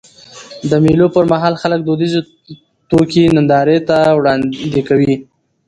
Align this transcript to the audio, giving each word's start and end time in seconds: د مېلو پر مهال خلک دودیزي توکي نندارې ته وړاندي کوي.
د 0.69 0.71
مېلو 0.83 1.07
پر 1.15 1.23
مهال 1.31 1.53
خلک 1.61 1.79
دودیزي 1.83 2.19
توکي 2.89 3.23
نندارې 3.35 3.77
ته 3.89 3.97
وړاندي 4.17 4.81
کوي. 4.89 5.13